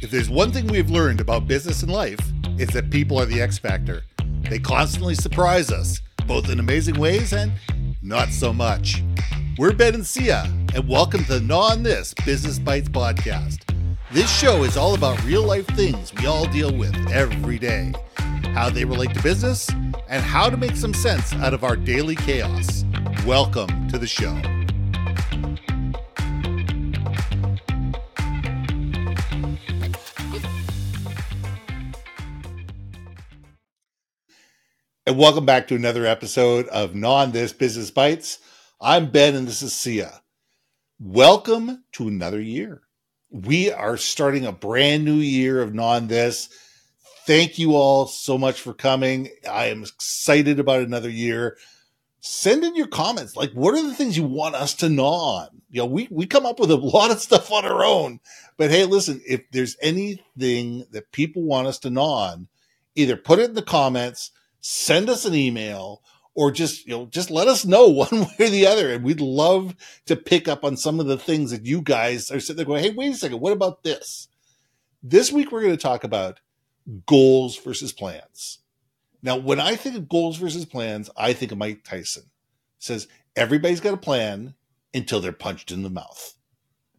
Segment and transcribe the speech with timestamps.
[0.00, 2.20] If there's one thing we've learned about business and life,
[2.56, 4.04] it's that people are the X factor.
[4.42, 7.50] They constantly surprise us, both in amazing ways and
[8.00, 9.02] not so much.
[9.58, 13.64] We're Ben and Syya, and welcome to the Gnaw on This Business Bytes podcast.
[14.12, 17.92] This show is all about real life things we all deal with every day,
[18.54, 19.68] how they relate to business,
[20.08, 22.84] and how to make some sense out of our daily chaos.
[23.26, 24.40] Welcome to the show.
[35.08, 38.36] And welcome back to another episode of Gnaw On This Business Bytes.
[38.78, 40.20] I'm Ben and this is Syya.
[41.00, 42.82] Welcome to another year.
[43.30, 46.50] We are starting a brand new year of Non This.
[47.26, 49.30] Thank you all so much for coming.
[49.50, 51.56] I am excited about another year.
[52.20, 53.34] Send in your comments.
[53.34, 55.62] Like, what are the things you want us to gnaw on?
[55.70, 58.20] You know, we, we come up with a lot of stuff on our own.
[58.58, 62.48] But hey, listen, if there's anything that people want us to gnaw on,
[62.94, 66.02] either put it in the comments send us an email
[66.38, 68.92] or just you know just let us know one way or the other.
[68.92, 69.74] And we'd love
[70.06, 72.84] to pick up on some of the things that you guys are sitting there going
[72.84, 73.40] hey wait a second.
[73.40, 74.28] What about this?
[75.02, 76.38] This week we're going to talk about
[77.06, 78.60] goals versus plans.
[79.20, 82.30] Now when i think of goals versus plans i think of mike tyson.
[82.78, 84.54] Says everybody's got a plan
[84.94, 86.34] until they're punched in the mouth.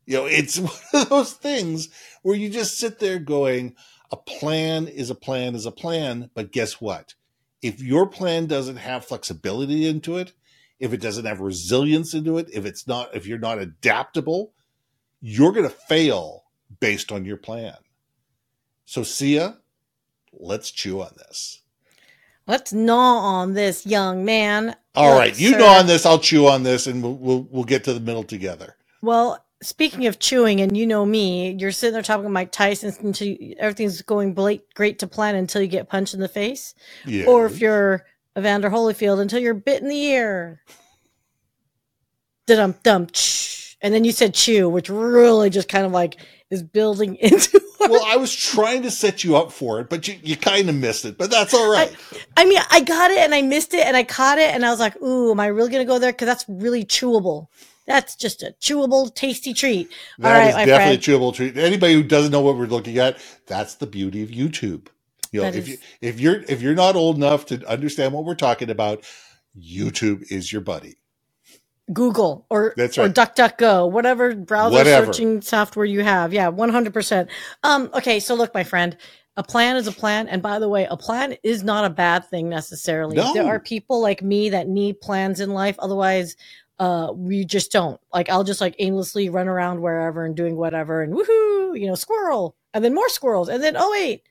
[0.05, 0.59] You know it's
[0.91, 1.87] one of those things
[2.23, 3.75] where you just sit there going
[4.11, 7.13] a plan is a plan is a plan but guess what
[7.61, 10.33] if your plan doesn't have flexibility into it,
[10.79, 14.53] if it doesn't have resilience into it, if it's not, if you're not adaptable,
[15.21, 16.45] you're going to fail
[16.79, 17.75] based on your plan.
[18.85, 19.57] So, Syya,
[20.33, 21.61] let's chew on this.
[22.47, 24.75] Let's gnaw on this, young man.
[24.95, 25.59] All right, you sir.
[25.59, 28.23] gnaw on this, I'll chew on this, and we'll, we'll we'll get to the middle
[28.23, 28.75] together.
[29.01, 32.93] Well, speaking of chewing, and you know me, you're sitting there talking about Mike Tyson
[33.03, 34.33] until you, everything's going
[34.73, 36.73] great to plan until you get punched in the face.
[37.05, 37.25] Yeah.
[37.25, 38.05] Or if you're
[38.37, 40.61] Evander Holyfield until you're bit in the ear.
[42.47, 43.07] Dum dum.
[43.81, 46.17] And then you said chew, which really just kind of like
[46.49, 47.61] is building into.
[47.79, 50.75] well, I was trying to set you up for it, but you, you kind of
[50.75, 51.17] missed it.
[51.17, 51.95] But that's all right.
[52.35, 54.65] I, I, mean, I got it and I missed it and I caught it and
[54.65, 57.47] I was like, "Ooh, am I really gonna go there?" Because that's really chewable.
[57.89, 59.89] That's just a chewable, tasty treat.
[60.19, 61.19] That All right, is definitely friend.
[61.19, 61.57] a chewable treat.
[61.57, 63.17] Anybody who doesn't know what we're looking at,
[63.47, 64.89] that's the beauty of YouTube.
[65.31, 65.69] You know, that if is...
[65.69, 69.03] you if you're if you're not old enough to understand what we're talking about,
[69.59, 70.97] YouTube is your buddy.
[71.91, 73.09] Google or That's right.
[73.09, 75.07] or DuckDuckGo, whatever browser whatever.
[75.07, 76.31] searching software you have.
[76.31, 77.31] Yeah, one hundred percent.
[77.63, 78.95] Um, okay, so look, my friend,
[79.35, 82.23] a plan is a plan, and by the way, a plan is not a bad
[82.25, 83.15] thing necessarily.
[83.15, 83.33] No.
[83.33, 85.75] There are people like me that need plans in life.
[85.79, 86.35] Otherwise,
[86.79, 87.99] uh, we just don't.
[88.13, 91.95] Like I'll just like aimlessly run around wherever and doing whatever and woohoo, you know,
[91.95, 94.23] squirrel, and then more squirrels, and then oh wait,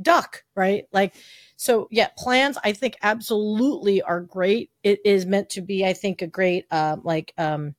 [0.00, 0.86] duck, right?
[0.92, 1.14] Like
[1.56, 4.70] so yeah, plans I think absolutely are great.
[4.82, 7.76] It is meant to be, I think, a great uh, like um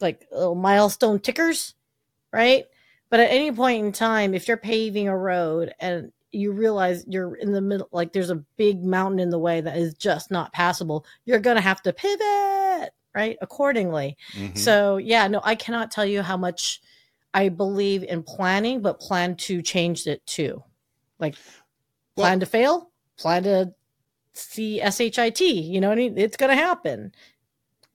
[0.00, 1.74] like little milestone tickers,
[2.32, 2.66] right?
[3.08, 7.36] But at any point in time, if you're paving a road and you realize you're
[7.36, 10.52] in the middle, like there's a big mountain in the way that is just not
[10.52, 13.36] passable, you're gonna have to pivot, right?
[13.40, 14.16] Accordingly.
[14.34, 14.56] Mm-hmm.
[14.56, 16.80] so yeah no i cannot tell you how much
[17.34, 20.62] i believe in planning but plan to change it too.
[21.18, 21.34] Like
[22.14, 23.72] well, plan to fail plan to
[24.34, 26.18] see shit you know what i mean?
[26.18, 27.12] It's going to happen.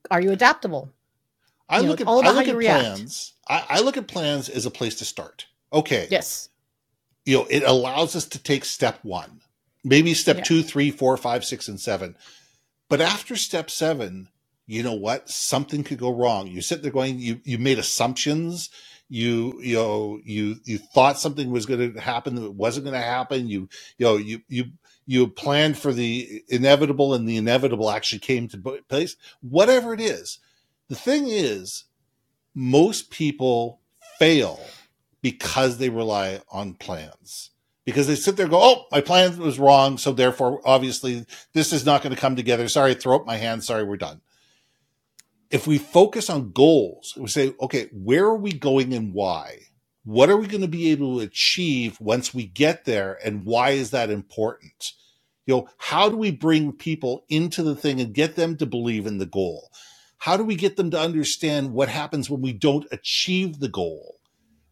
[0.09, 0.91] Are you adaptable?
[1.69, 3.33] I you look know, at, I look at plans.
[3.47, 5.45] I, I look at plans as a place to start.
[5.71, 6.07] Okay.
[6.09, 6.49] Yes.
[7.25, 9.41] You know it allows us to take step one
[9.83, 10.43] maybe step yeah.
[10.43, 12.15] two three four five six and seven.
[12.89, 14.29] But after step seven
[14.71, 18.69] you know what something could go wrong you sit there going you you made assumptions
[19.09, 23.01] you you know you you thought something was going to happen that wasn't going to
[23.01, 23.67] happen you
[23.97, 24.65] you know you you
[25.05, 30.39] you planned for the inevitable and the inevitable actually came to place whatever it is
[30.87, 31.83] the thing is
[32.55, 33.81] most people
[34.19, 34.59] fail
[35.21, 37.49] because they rely on plans
[37.83, 39.97] because they sit there and go, Oh, my plan was wrong.
[39.97, 42.67] So therefore, obviously this is not going to come together.
[42.67, 43.63] Sorry, throw up my hand.
[43.63, 44.21] Sorry, we're done
[45.51, 49.59] if we focus on goals, we say, okay, where are we going and why?
[50.03, 53.19] What are we going to be able to achieve once we get there?
[53.23, 54.93] And why is that important?
[55.45, 59.05] You know, how do we bring people into the thing and get them to believe
[59.05, 59.69] in the goal?
[60.19, 64.20] How do we get them to understand what happens when we don't achieve the goal?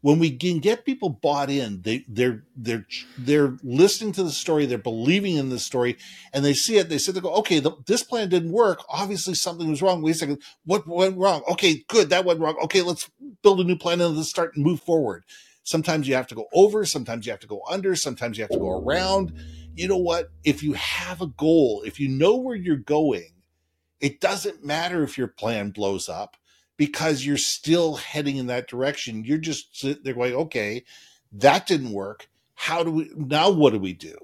[0.02, 2.86] When we can get people bought in, they they're they're
[3.18, 5.98] they're listening to the story, they're believing in the story,
[6.34, 6.90] and they see it.
[6.90, 8.84] They sit there, go, okay, the, this plan didn't work.
[8.90, 10.02] Obviously, something was wrong.
[10.02, 11.44] Wait a second, what went wrong?
[11.52, 12.58] Okay, good, that went wrong.
[12.64, 13.10] Okay, let's
[13.44, 15.24] build a new plan and let's start and move forward.
[15.64, 18.52] Sometimes you have to go over, sometimes you have to go under, sometimes you have
[18.52, 19.34] to go around.
[19.76, 20.30] You know what?
[20.44, 23.30] If you have a goal, if you know where you're going,
[24.00, 26.38] it doesn't matter if your plan blows up
[26.80, 29.26] because you're still heading in that direction.
[29.26, 30.86] You're just sitting there going, okay,
[31.34, 32.30] that didn't work.
[32.56, 33.52] How do we now?
[33.52, 34.18] What do we do?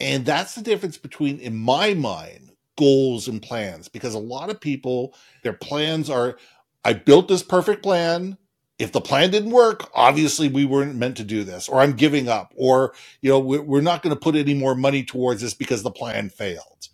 [0.00, 4.60] And that's the difference between, in my mind, goals and plans because a lot of
[4.60, 6.38] people, their plans are,
[6.84, 8.38] I built this perfect plan.
[8.78, 12.28] If the plan didn't work, obviously we weren't meant to do this, or I'm giving
[12.28, 15.82] up, or, you know, we're not going to put any more money towards this because
[15.82, 16.88] the plan failed.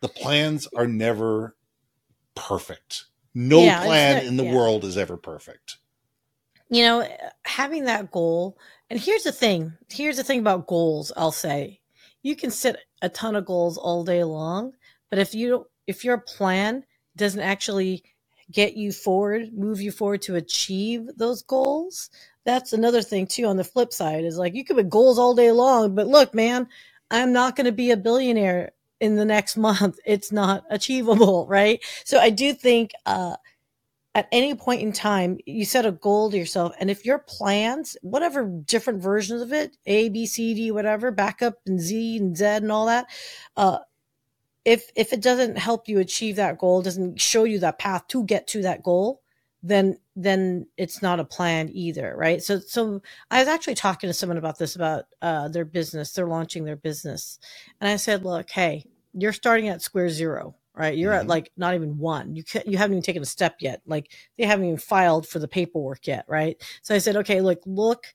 [0.00, 1.56] The plans are never
[2.34, 3.06] perfect.
[3.34, 4.54] No yeah, plan in the yeah.
[4.54, 5.78] world is ever perfect.
[6.70, 7.08] You know,
[7.44, 8.56] having that goal,
[8.88, 11.80] and here's the thing here's the thing about goals, I'll say
[12.22, 14.72] you can set a ton of goals all day long,
[15.10, 16.84] but if you if your plan
[17.16, 18.02] doesn't actually
[18.50, 22.10] get you forward, move you forward to achieve those goals,
[22.44, 25.34] that's another thing too on the flip side is like you could put goals all
[25.34, 26.68] day long, but look, man,
[27.10, 28.72] I'm not going to be a billionaire
[29.04, 29.98] in the next month.
[30.04, 31.82] It's not achievable, right?
[32.04, 33.36] So I do think uh
[34.16, 36.72] at any point in time, you set a goal to yourself.
[36.78, 41.54] And if your plans, whatever different versions of it, A, B, C, D, whatever, backup
[41.66, 43.06] and Z and Z and all that,
[43.56, 43.78] uh,
[44.64, 48.24] if if it doesn't help you achieve that goal, doesn't show you that path to
[48.24, 49.20] get to that goal,
[49.62, 52.42] then then it's not a plan either, right?
[52.42, 56.12] So so I was actually talking to someone about this about uh, their business.
[56.12, 57.38] They're launching their business,
[57.80, 60.96] and I said, look, hey, you're starting at square zero right?
[60.96, 61.20] You're mm-hmm.
[61.22, 62.34] at like not even one.
[62.34, 63.80] You can't, you haven't even taken a step yet.
[63.86, 66.60] Like they haven't even filed for the paperwork yet, right?
[66.82, 68.06] So I said, okay, look, look.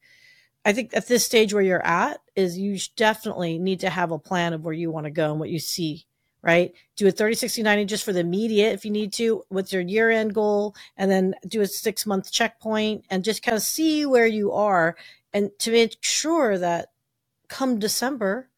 [0.66, 4.20] I think at this stage where you're at is you definitely need to have a
[4.20, 6.06] plan of where you want to go and what you see,
[6.42, 6.74] right?
[6.98, 9.82] Do a 30, 60, 90 just for the immediate if you need to, with your
[9.82, 14.06] year end goal, and then do a six month checkpoint and just kind of see
[14.06, 14.98] where you are
[15.32, 16.92] and to make sure that
[17.48, 18.50] come December,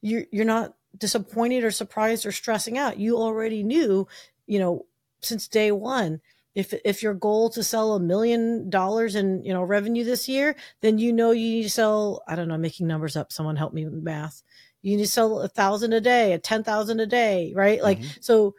[0.00, 2.98] you're, you're not disappointed or surprised or stressing out.
[2.98, 4.06] You already knew,
[4.46, 4.86] you know,
[5.20, 6.20] since day one.
[6.54, 10.54] If if your goal to sell a million dollars in you know revenue this year,
[10.82, 12.22] then you know you need to sell.
[12.28, 13.32] I don't know, making numbers up.
[13.32, 14.42] Someone help me with math.
[14.82, 17.82] You need to sell a thousand a day, a ten thousand a day, right?
[17.82, 18.20] Like mm-hmm.
[18.20, 18.54] so.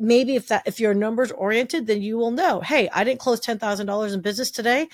[0.00, 2.60] Maybe if that if you're numbers oriented, then you will know.
[2.60, 4.86] Hey, I didn't close ten thousand dollars in business today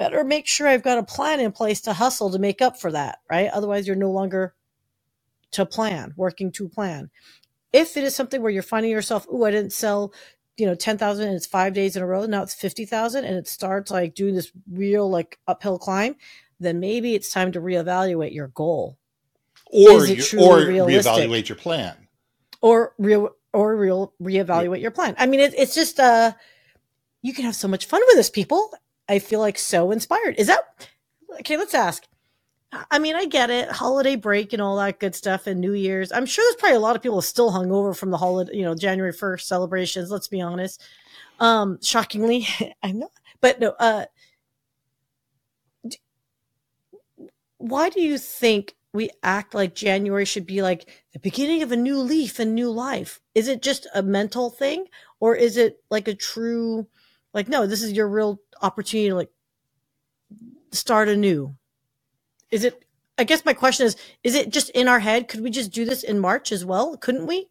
[0.00, 2.90] better make sure I've got a plan in place to hustle to make up for
[2.90, 3.50] that, right?
[3.52, 4.54] Otherwise, you're no longer
[5.52, 7.10] to plan, working to plan.
[7.72, 10.12] If it is something where you're finding yourself, oh, I didn't sell,
[10.56, 12.26] you know, 10,000 and it's five days in a row.
[12.26, 16.16] Now it's 50,000 and it starts like doing this real like uphill climb,
[16.58, 18.98] then maybe it's time to reevaluate your goal.
[19.72, 22.08] Or, you, or reevaluate your plan.
[22.60, 24.82] Or real, or real reevaluate yeah.
[24.82, 25.14] your plan.
[25.16, 26.32] I mean, it, it's just, uh,
[27.22, 28.72] you can have so much fun with this, people.
[29.08, 30.36] I feel like so inspired.
[30.38, 30.60] Is that
[31.40, 31.56] okay?
[31.56, 32.06] Let's ask.
[32.72, 36.12] I mean, I get it, holiday break and all that good stuff, and New Year's.
[36.12, 38.62] I'm sure there's probably a lot of people still hung over from the holiday, you
[38.62, 40.10] know, January 1st celebrations.
[40.10, 40.82] Let's be honest.
[41.40, 42.46] Um, shockingly,
[42.82, 43.70] I'm not, but no.
[43.78, 44.04] Uh,
[47.58, 51.76] why do you think we act like January should be like the beginning of a
[51.76, 53.20] new leaf and new life?
[53.34, 54.86] Is it just a mental thing,
[55.18, 56.86] or is it like a true,
[57.34, 59.30] like, no, this is your real opportunity to like
[60.70, 61.56] start anew?
[62.50, 62.84] Is it
[63.18, 65.28] I guess my question is is it just in our head?
[65.28, 66.96] Could we just do this in March as well?
[66.96, 67.46] Couldn't we?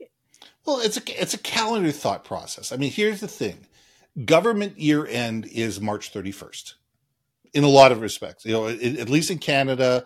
[0.66, 2.72] Well, it's a it's a calendar thought process.
[2.72, 3.68] I mean, here's the thing.
[4.26, 6.74] Government year end is March 31st.
[7.54, 8.46] In a lot of respects.
[8.46, 10.06] You know, at least in Canada,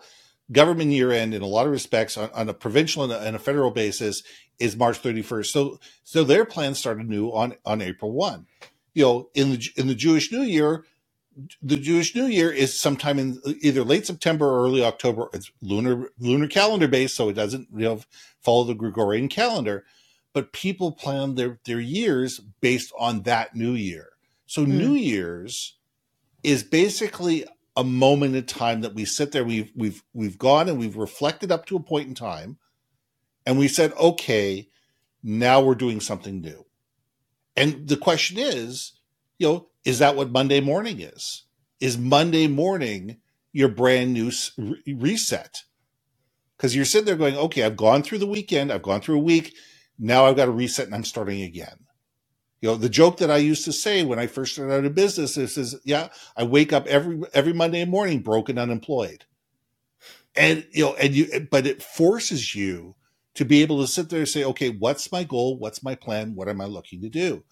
[0.52, 3.36] government year end in a lot of respects on, on a provincial and a, and
[3.36, 4.22] a, federal basis
[4.58, 5.46] is March 31st.
[5.46, 8.46] So so their plan started new on on April 1.
[8.92, 10.84] You know, in the in the Jewish New Year,
[11.62, 15.28] the Jewish New Year is sometime in either late September or early October.
[15.32, 18.00] It's lunar lunar calendar based, so it doesn't you know
[18.40, 19.84] follow the Gregorian calendar.
[20.32, 24.10] But people plan their their years based on that New Year.
[24.46, 24.68] So mm.
[24.68, 25.76] New Year's
[26.42, 27.44] is basically
[27.76, 29.44] a moment in time that we sit there.
[29.44, 32.58] We've we've we've gone and we've reflected up to a point in time,
[33.46, 34.68] and we said, okay,
[35.22, 36.64] now we're doing something new.
[37.56, 38.92] And the question is,
[39.38, 41.44] you know, is that what Monday morning is?
[41.80, 43.18] Is Monday morning
[43.52, 44.30] your brand new
[44.86, 45.62] reset?
[46.56, 49.22] Because you're sitting there going, okay, I've gone through the weekend, I've gone through a
[49.22, 49.54] week,
[49.98, 51.78] now I've got to reset and I'm starting again.
[52.60, 55.36] You know, the joke that I used to say when I first started out business
[55.36, 59.26] is, is yeah, I wake up every every Monday morning broken, unemployed.
[60.34, 62.94] And you know, and you but it forces you
[63.34, 65.58] to be able to sit there and say, okay, what's my goal?
[65.58, 66.34] What's my plan?
[66.34, 67.44] What am I looking to do?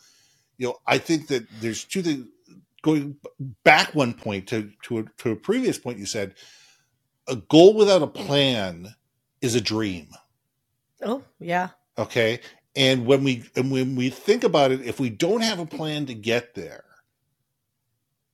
[0.62, 2.28] You know, I think that there's two things,
[2.82, 3.16] going
[3.64, 6.34] back one point to to a, to a previous point you said
[7.28, 8.94] a goal without a plan
[9.40, 10.08] is a dream.
[11.02, 11.70] Oh yeah.
[11.98, 12.40] Okay?
[12.76, 16.06] And when we and when we think about it if we don't have a plan
[16.06, 16.84] to get there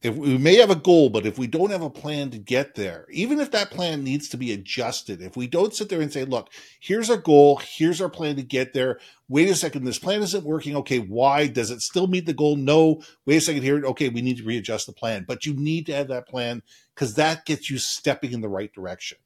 [0.02, 2.74] if we may have a goal but if we don't have a plan to get
[2.76, 6.12] there even if that plan needs to be adjusted if we don't sit there and
[6.12, 6.48] say look
[6.80, 9.00] here's our goal here's our plan to get there.
[9.28, 10.76] Wait a second this plan isn't working.
[10.76, 11.46] Okay why?
[11.48, 12.56] Does it still meet the goal?
[12.56, 13.02] No.
[13.26, 13.84] Wait a second here.
[13.84, 15.24] Okay we need to readjust the plan.
[15.26, 16.62] But you need to have that plan
[16.94, 19.18] because that gets you stepping in the right direction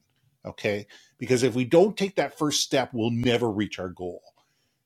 [0.45, 0.87] okay?
[1.19, 4.21] Because if we don't take that first step we'll never reach our goal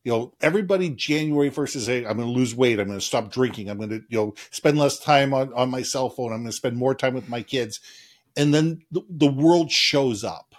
[0.07, 2.79] you know, everybody January 1st is saying, I'm going to lose weight.
[2.79, 3.69] I'm going to stop drinking.
[3.69, 6.31] I'm going to, you know, spend less time on, on my cell phone.
[6.31, 7.81] I'm going to spend more time with my kids.
[8.37, 10.55] And then the, the world shows up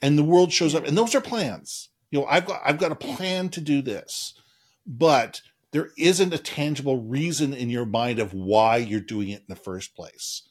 [0.00, 1.90] and the world shows up and those are plans.
[2.10, 4.32] You know, I've got, I've got a plan to do this,
[4.86, 5.42] but
[5.72, 9.54] there isn't a tangible reason in your mind of why you're doing it in the
[9.54, 10.48] first place.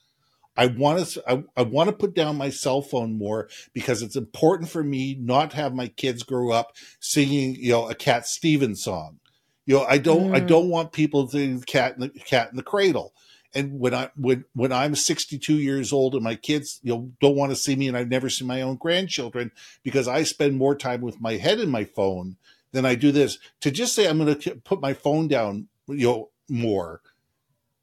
[0.60, 4.18] I want to I, I want to put down my cell phone more because it's
[4.18, 8.28] important for me not to have my kids grow up singing you know a Cat
[8.28, 9.20] Stevens song.
[9.66, 10.36] You know I don't mm.
[10.36, 13.14] I don't want people to cat in the cat in the cradle.
[13.56, 17.38] And when I when when I'm 62 years old and my kids you know don't
[17.38, 19.52] want to see me and I've never seen my own grandchildren
[19.82, 22.36] because I spend more time with my head in my phone
[22.74, 26.06] than I do this to just say I'm going to put my phone down you
[26.06, 27.00] know more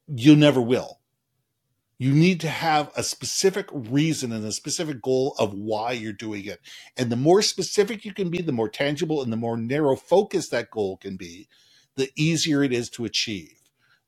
[0.07, 0.96] you never will
[1.97, 6.45] you need to have a specific reason and a specific goal of why you're doing
[6.45, 6.59] it.
[6.97, 10.51] And the more specific you can be, the more tangible and the more narrow focused
[10.51, 11.47] that goal can be,
[11.95, 13.53] the easier it is to achieve.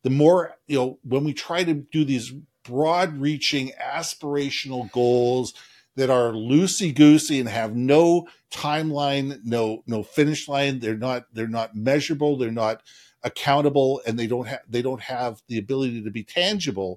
[0.03, 2.31] The more, you know, when we try to do these
[2.63, 5.53] broad reaching aspirational goals
[5.95, 11.47] that are loosey goosey and have no timeline, no, no finish line, they're not, they're
[11.47, 12.83] not measurable, they're not
[13.23, 16.95] accountable, and they don't have, they don't have the ability to be tangible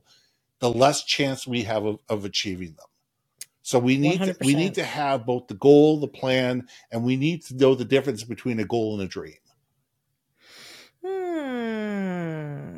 [0.62, 2.87] the less chance we have of, of achieving them.
[3.62, 7.16] So we need to, we need to have both the goal, the plan, and we
[7.16, 9.35] need to know the difference between a goal and a dream.
[11.04, 12.71] Hmm.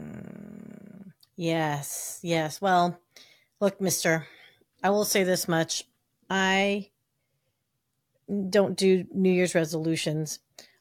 [1.37, 2.59] Yes, yes.
[2.63, 2.99] Well,
[3.61, 4.27] look, Mister,
[4.83, 5.85] I will say this much:
[6.31, 6.89] I
[8.49, 10.39] don't do New Year's resolutions,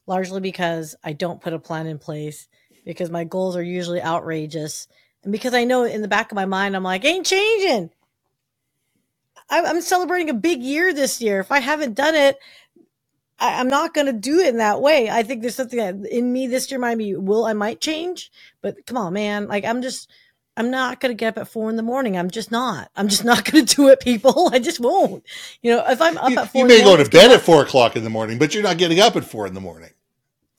[0.07, 2.47] largely because I don't put a plan in place
[2.85, 4.87] because my goals are usually outrageous
[5.23, 7.89] and because I know in the back of my mind, I'm like, ain't changing.
[9.49, 11.39] I'm celebrating a big year this year.
[11.39, 12.37] If I haven't done it,
[13.39, 15.09] I, am not going to do it in that way.
[15.09, 18.31] I think there's something that in me this year might be, will I might change,
[18.61, 19.47] but come on, man.
[19.47, 20.09] Like I'm just,
[20.55, 22.17] I'm not going to get up at four in the morning.
[22.17, 22.89] I'm just not.
[22.95, 24.49] I'm just not going to do it, people.
[24.53, 25.23] I just won't.
[25.61, 27.63] You know, if I'm up you, at four, you may go to bed at four
[27.63, 29.91] o'clock in the morning, but you're not getting up at four in the morning.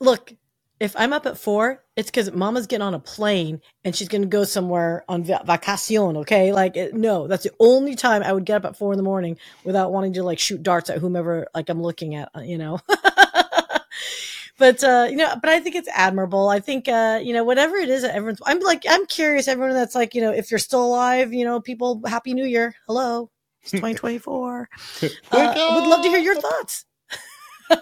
[0.00, 0.34] Look,
[0.80, 4.22] if I'm up at four, it's because mama's getting on a plane and she's going
[4.22, 6.16] to go somewhere on vacacion.
[6.18, 6.52] Okay.
[6.52, 9.04] Like, it, no, that's the only time I would get up at four in the
[9.04, 12.58] morning without wanting to like shoot darts at whomever like I'm looking at, uh, you
[12.58, 12.80] know.
[14.58, 16.48] but, uh, you know, but I think it's admirable.
[16.48, 19.74] I think, uh, you know, whatever it is that everyone's, I'm like, I'm curious, everyone
[19.74, 22.74] that's like, you know, if you're still alive, you know, people, happy new year.
[22.86, 23.30] Hello.
[23.62, 24.68] It's 2024.
[25.02, 26.84] uh, I would love to hear your thoughts.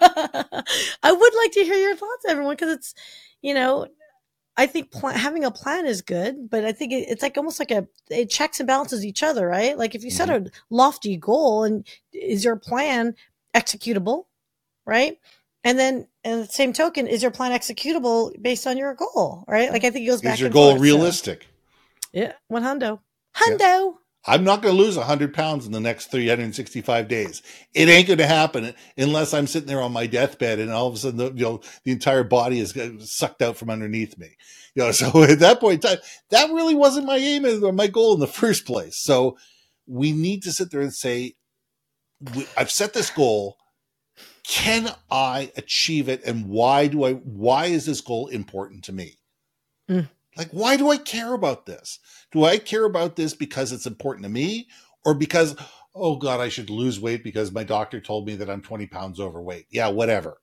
[1.03, 2.93] I would like to hear your thoughts, everyone, because it's,
[3.41, 3.87] you know,
[4.55, 7.59] I think pl- having a plan is good, but I think it, it's like almost
[7.59, 9.77] like a it checks and balances each other, right?
[9.77, 10.47] Like if you set mm-hmm.
[10.47, 13.15] a lofty goal and is your plan
[13.55, 14.25] executable,
[14.85, 15.17] right?
[15.63, 19.71] And then, in the same token, is your plan executable based on your goal, right?
[19.71, 20.35] Like I think it goes back.
[20.35, 21.43] Is your goal forth, realistic?
[21.43, 22.09] So.
[22.13, 22.99] Yeah, one hundo,
[23.35, 23.59] hundo.
[23.59, 23.91] Yeah.
[24.25, 27.41] I'm not going to lose 100 pounds in the next 365 days.
[27.73, 30.93] It ain't going to happen unless I'm sitting there on my deathbed and all of
[30.93, 34.37] a sudden, the, you know, the entire body is sucked out from underneath me.
[34.75, 37.87] You know, so at that point in time, that really wasn't my aim or my
[37.87, 38.97] goal in the first place.
[38.97, 39.37] So
[39.87, 41.35] we need to sit there and say,
[42.55, 43.57] I've set this goal.
[44.47, 46.23] Can I achieve it?
[46.23, 49.17] And why do I, why is this goal important to me?
[49.89, 50.07] Mm.
[50.37, 51.99] Like, why do I care about this?
[52.31, 54.67] Do I care about this because it's important to me
[55.05, 55.55] or because,
[55.95, 59.19] oh God, I should lose weight because my doctor told me that I'm 20 pounds
[59.19, 59.67] overweight?
[59.69, 60.39] Yeah, whatever.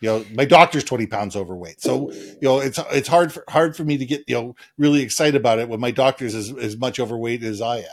[0.00, 1.80] You know, my doctor's 20 pounds overweight.
[1.82, 5.02] So, you know, it's, it's hard for, hard for me to get, you know, really
[5.02, 7.84] excited about it when my doctor's as, as much overweight as I am.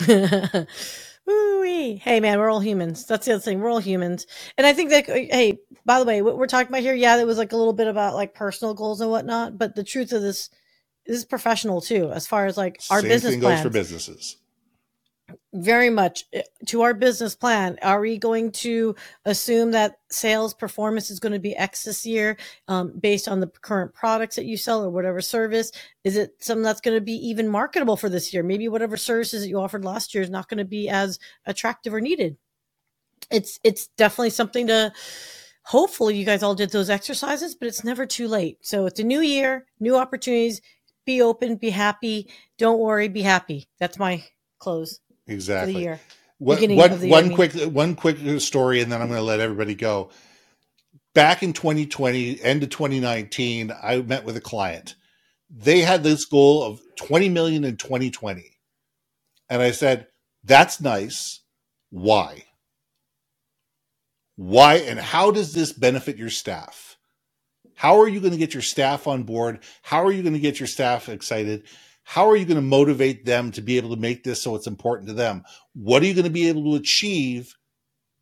[1.30, 1.96] Ooh-wee.
[1.96, 3.06] Hey man, we're all humans.
[3.06, 3.60] That's the other thing.
[3.60, 4.26] We're all humans.
[4.58, 7.16] And I think that uh, hey, by the way, what we're talking about here, yeah,
[7.16, 10.12] there was like a little bit about like personal goals and whatnot, but the truth
[10.12, 10.50] of this,
[11.06, 13.60] this is professional too, as far as like our Same business thing plans.
[13.60, 14.36] goes for businesses.
[15.52, 17.78] very much eh, to our business plan.
[17.82, 22.36] Are we going to assume that sales performance is going to be X this year
[22.68, 25.70] um, based on the current products that you sell or whatever service?
[26.02, 28.42] Is it something that's going to be even marketable for this year?
[28.42, 31.94] Maybe whatever services that you offered last year is not going to be as attractive
[31.94, 32.36] or needed.
[33.30, 34.92] It's it's definitely something to.
[35.66, 38.58] Hopefully, you guys all did those exercises, but it's never too late.
[38.60, 40.60] So it's a new year, new opportunities.
[41.06, 42.30] Be open, be happy.
[42.58, 43.68] Don't worry, be happy.
[43.78, 44.24] That's my
[44.58, 45.72] close exactly.
[45.74, 46.00] the year.
[46.38, 50.10] One, one, one quick one quick story, and then I'm going to let everybody go.
[51.14, 54.96] Back in 2020, end of 2019, I met with a client.
[55.48, 58.44] They had this goal of 20 million in 2020,
[59.48, 60.08] and I said,
[60.42, 61.40] "That's nice.
[61.90, 62.44] Why?
[64.36, 64.76] Why?
[64.76, 66.96] And how does this benefit your staff?
[67.74, 69.60] How are you going to get your staff on board?
[69.82, 71.64] How are you going to get your staff excited?"
[72.04, 74.66] How are you going to motivate them to be able to make this so it's
[74.66, 75.42] important to them?
[75.72, 77.54] What are you going to be able to achieve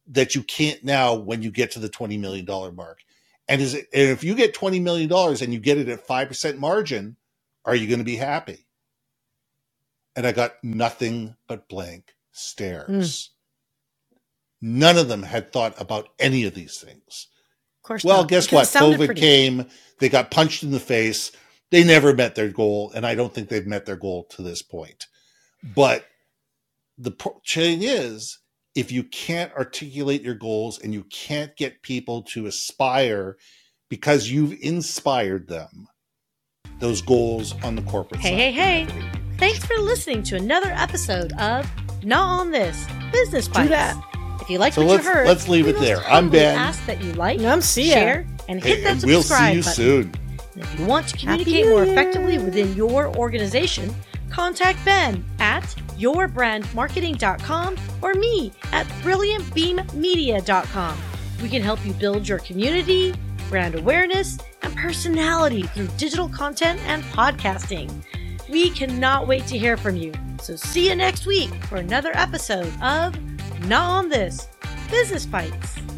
[0.07, 3.01] that you can't now when you get to the $20 million mark?
[3.49, 6.59] And is it, and if you get $20 million and you get it at 5%
[6.59, 7.17] margin,
[7.65, 8.67] are you going to be happy?
[10.15, 12.87] And I got nothing but blank stares.
[13.27, 13.42] Hmm.
[14.63, 17.29] None of them had thought about any of these things.
[17.83, 18.05] Of course.
[18.05, 18.29] Well, not.
[18.29, 18.69] guess what?
[18.69, 19.67] COVID pretty- came.
[19.99, 21.33] They got punched in the face
[21.73, 24.61] they never met their goal, and I don't think they've met their goal to this
[24.61, 25.07] point.
[25.75, 26.05] But
[26.99, 27.13] the
[27.49, 28.39] thing is,
[28.75, 33.39] if you can't articulate your goals and you can't get people to aspire
[33.89, 35.89] because you've inspired them,
[36.79, 38.39] those goals on the corporate hey, side.
[38.39, 39.11] Hey, hey, hey.
[39.39, 41.67] Thanks for listening to another episode of
[42.05, 43.63] Gnaw on This Business Bytes.
[43.63, 44.12] Do that.
[44.43, 45.99] If you like so what you heard, let's leave it there.
[45.99, 46.59] I'm Ben.
[46.59, 47.93] Ask that you like, I'm Syya.
[47.93, 49.73] share, and hit hey, that and subscribe We'll see you button.
[49.73, 50.13] soon.
[50.57, 53.95] If you want to communicate more effectively within your organization,
[54.31, 55.63] contact Ben at
[55.97, 60.99] yourbrandmarketing.com or me at brilliantbeammedia.com.
[61.41, 63.15] We can help you build your community,
[63.49, 67.93] brand awareness, and personality through digital content and podcasting.
[68.49, 70.13] We cannot wait to hear from you.
[70.41, 73.17] So see you next week for another episode of
[73.67, 74.49] Gnaw on This
[74.91, 75.92] Business Bytes.